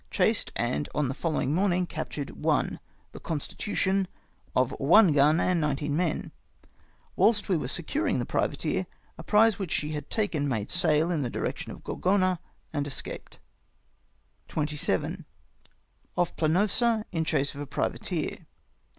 [0.09, 2.79] Chased, and on the following morning captured one,
[3.11, 4.07] the Constitution,
[4.55, 6.31] of one gun and nineteen men.
[7.15, 8.87] Whilst we were securing the privateer,
[9.19, 12.39] a prize which she had taken made sail in the direction of Grorgona
[12.73, 13.37] and escaped.
[14.47, 15.23] "27.—
[16.17, 18.47] Off Planosa, in chase of a privateer.